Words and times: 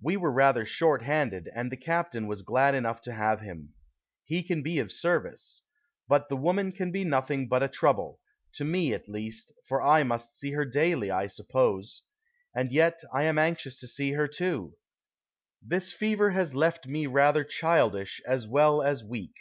We 0.00 0.16
were 0.16 0.30
rather 0.30 0.64
short 0.64 1.02
handed, 1.02 1.50
and 1.52 1.68
the 1.72 1.76
captain 1.76 2.28
was 2.28 2.42
glad 2.42 2.76
enough 2.76 3.00
to 3.02 3.12
have 3.12 3.40
him. 3.40 3.74
He 4.24 4.44
can 4.44 4.62
be 4.62 4.78
of 4.78 4.92
service. 4.92 5.62
But 6.06 6.28
the 6.28 6.36
woman 6.36 6.70
can 6.70 6.92
be 6.92 7.02
nothing 7.02 7.48
but 7.48 7.60
a 7.64 7.66
trouble, 7.66 8.20
to 8.52 8.64
me 8.64 8.94
at 8.94 9.08
least, 9.08 9.52
for 9.66 9.82
I 9.82 10.04
must 10.04 10.38
see 10.38 10.52
her 10.52 10.64
daily, 10.64 11.10
I 11.10 11.26
suppose. 11.26 12.02
And 12.54 12.70
yet 12.70 13.00
I 13.12 13.24
am 13.24 13.36
anxious 13.36 13.74
to 13.80 13.88
see 13.88 14.12
her, 14.12 14.28
too. 14.28 14.76
This 15.60 15.92
fever 15.92 16.30
has 16.30 16.54
left 16.54 16.86
me 16.86 17.08
rather 17.08 17.42
childish 17.42 18.20
as 18.24 18.46
well 18.46 18.80
as 18.80 19.02
weak. 19.02 19.34